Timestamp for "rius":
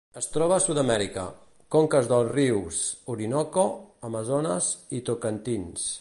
2.31-2.81